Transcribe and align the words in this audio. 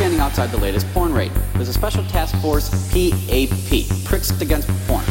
standing 0.00 0.20
outside 0.20 0.50
the 0.50 0.56
latest 0.56 0.90
porn 0.94 1.12
raid. 1.12 1.30
There's 1.52 1.68
a 1.68 1.74
special 1.74 2.02
task 2.04 2.34
force, 2.40 2.70
PAP, 2.90 3.84
Pricks 4.06 4.30
Against 4.40 4.66
Porn. 4.86 5.04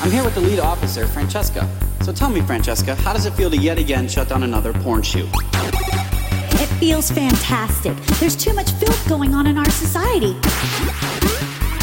I'm 0.00 0.10
here 0.10 0.24
with 0.24 0.34
the 0.34 0.40
lead 0.40 0.58
officer, 0.58 1.06
Francesca. 1.06 1.70
So 2.00 2.12
tell 2.12 2.28
me, 2.28 2.40
Francesca, 2.40 2.96
how 2.96 3.12
does 3.12 3.26
it 3.26 3.34
feel 3.34 3.48
to 3.48 3.56
yet 3.56 3.78
again 3.78 4.08
shut 4.08 4.28
down 4.28 4.42
another 4.42 4.72
porn 4.72 5.02
shoot? 5.02 5.28
It 5.54 6.66
feels 6.80 7.12
fantastic. 7.12 7.96
There's 8.18 8.34
too 8.34 8.52
much 8.54 8.72
filth 8.72 9.08
going 9.08 9.36
on 9.36 9.46
in 9.46 9.56
our 9.56 9.70
society. 9.70 10.34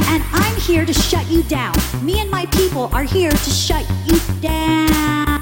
And 0.10 0.21
I'm 0.34 0.60
here 0.60 0.86
to 0.86 0.93
shut 0.93 1.26
you 1.32 1.41
down. 1.43 1.74
Me 2.02 2.19
and 2.19 2.30
my 2.30 2.48
people 2.48 2.89
are 2.93 3.04
here 3.04 3.32
to 3.32 3.50
shut 3.50 3.89
you 4.08 4.19
down. 4.41 5.35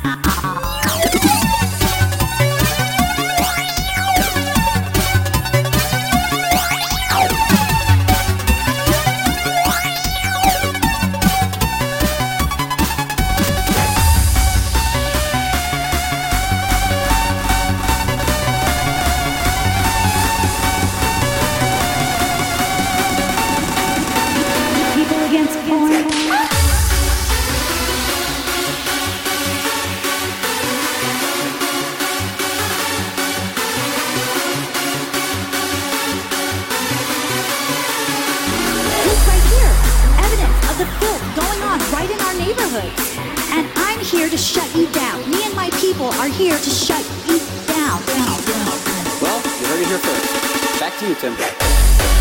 And 42.76 43.70
I'm 43.76 44.00
here 44.00 44.28
to 44.28 44.38
shut 44.38 44.68
you 44.76 44.88
down. 44.88 45.30
Me 45.30 45.44
and 45.46 45.56
my 45.56 45.70
people 45.80 46.08
are 46.08 46.28
here 46.28 46.58
to 46.58 46.70
shut 46.70 47.06
you 47.28 47.38
down. 47.68 48.04
down, 48.08 48.44
down. 48.46 49.22
Well, 49.22 49.38
you 49.62 49.68
heard 49.68 49.82
it 49.82 49.88
here 49.88 50.00
first. 50.00 50.80
Back 50.80 50.98
to 50.98 51.08
you, 51.08 51.16
Tim. 51.16 52.13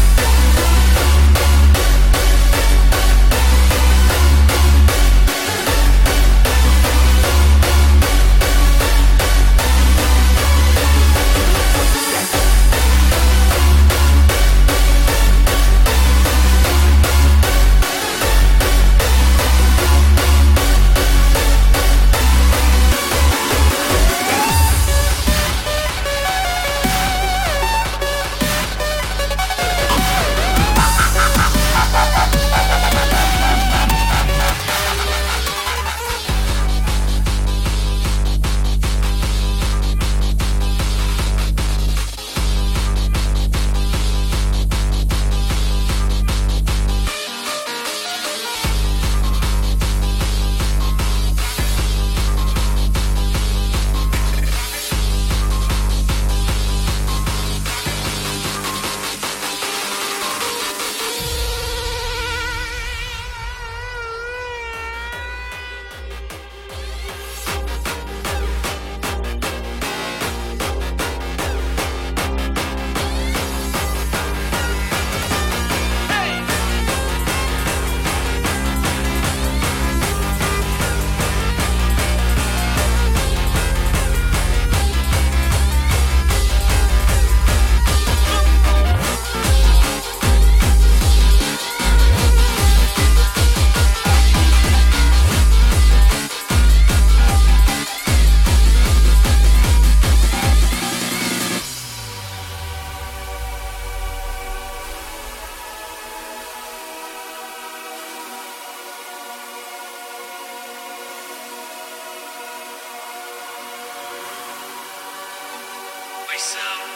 My 116.43 116.49
sound. 116.49 116.91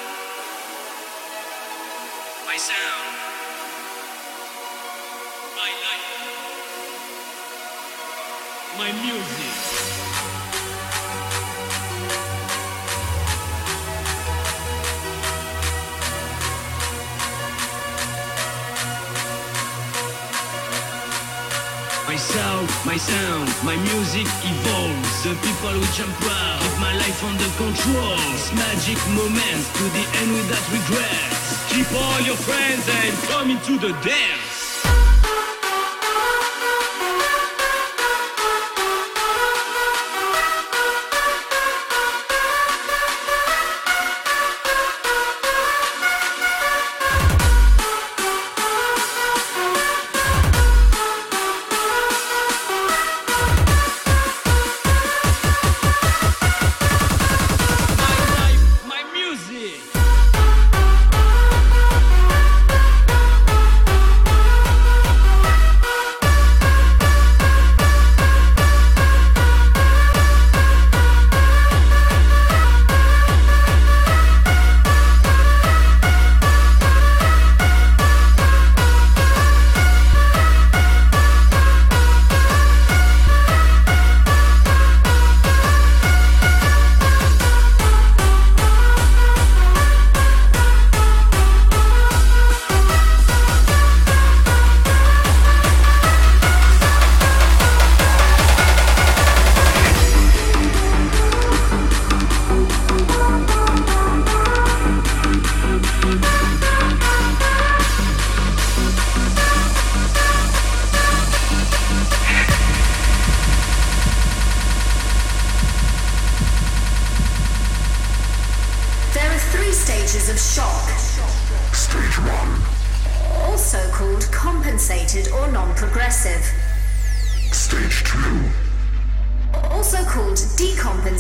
My 2.47 2.57
sound. 2.57 3.17
My 5.55 5.71
life. 5.85 6.37
My 8.77 8.91
music. 9.05 9.76
My 22.85 22.96
sound, 22.96 23.49
my 23.64 23.77
music 23.77 24.27
evolves. 24.44 25.25
The 25.25 25.35
people 25.40 25.75
which 25.81 26.01
I'm 26.01 26.12
proud, 26.20 26.61
keep 26.61 26.79
my 26.81 26.94
life 26.96 27.25
under 27.25 27.49
control. 27.57 28.18
It's 28.35 28.53
magic 28.53 28.99
moments 29.16 29.72
to 29.79 29.85
the 29.96 30.05
end 30.20 30.33
without 30.33 30.66
regrets. 30.70 31.72
Keep 31.72 31.88
all 31.92 32.20
your 32.20 32.37
friends 32.37 32.85
and 32.88 33.16
come 33.29 33.51
into 33.51 33.79
the 33.79 33.92
dance. 34.05 34.46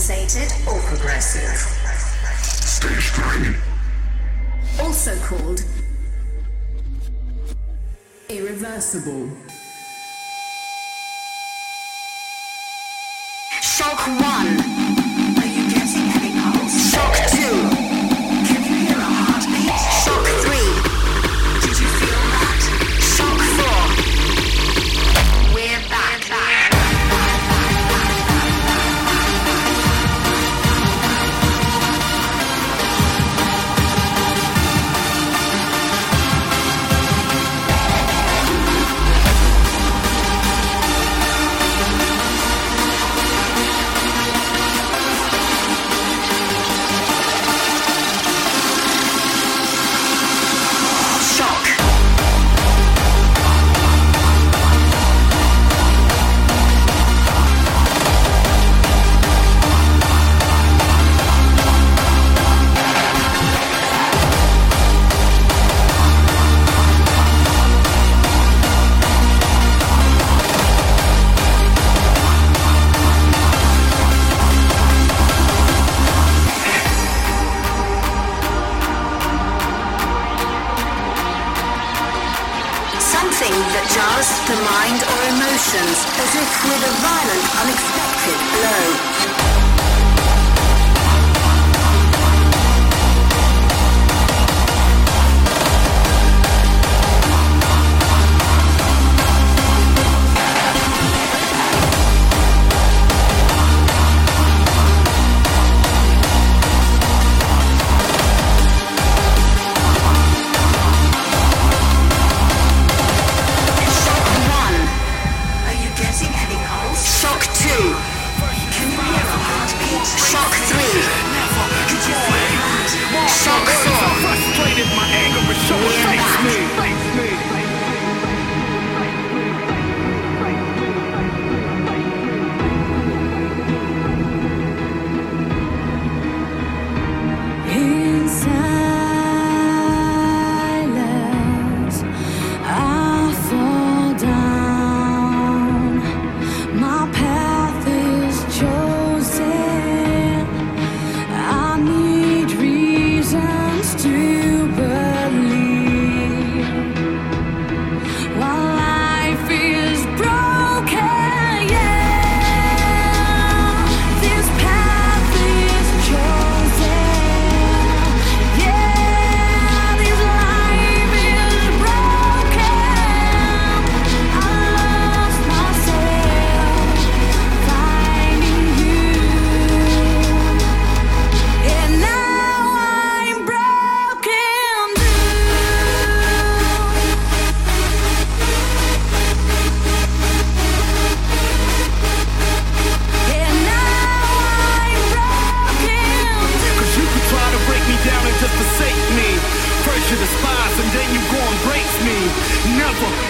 compensated 0.06 0.52
or 0.68 0.80
progressive. 0.82 1.58
Stage 2.40 3.10
3. 3.10 3.56
Also 4.84 5.16
called 5.16 5.64
irreversible. 8.28 9.28
Shock 13.60 14.06
1. 14.06 14.85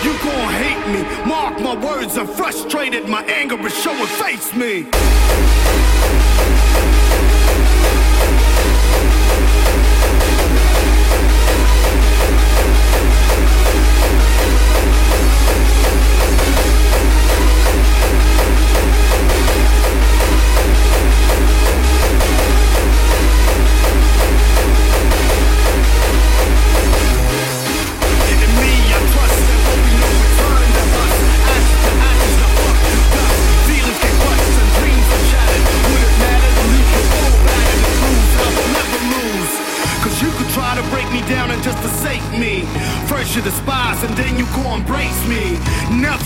You 0.07 0.13
gon' 0.19 0.53
hate 0.53 0.87
me. 0.93 1.03
Mark 1.27 1.61
my 1.61 1.75
words, 1.85 2.17
I'm 2.17 2.29
frustrated. 2.29 3.09
My 3.09 3.25
anger 3.25 3.59
is 3.67 3.77
showing. 3.77 4.07
Face 4.07 4.55
me. 4.55 4.87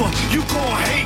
You 0.01 0.41
gon' 0.45 0.81
hate 0.81 1.00